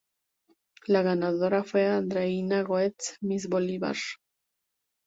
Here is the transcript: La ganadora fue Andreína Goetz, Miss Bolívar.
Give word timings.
La 0.87 1.03
ganadora 1.03 1.63
fue 1.63 1.85
Andreína 1.85 2.63
Goetz, 2.63 3.17
Miss 3.21 3.47
Bolívar. 3.47 3.97